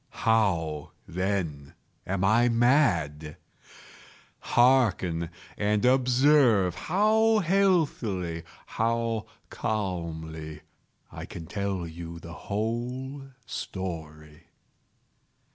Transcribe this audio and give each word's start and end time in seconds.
How, 0.25 0.93
then, 1.07 1.75
am 2.07 2.23
I 2.23 2.49
mad? 2.49 3.37
Hearken! 4.39 5.29
and 5.59 5.85
observe 5.85 6.73
how 6.73 7.37
healthily—how 7.37 9.27
calmly 9.51 10.61
I 11.11 11.25
can 11.27 11.45
tell 11.45 11.85
you 11.85 12.17
the 12.17 12.33
whole 12.33 13.27
story. 13.45 14.47